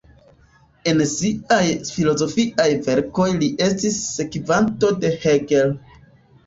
[0.91, 1.59] En siaj
[1.97, 5.81] filozofiaj verkoj li estis sekvanto de Hegel.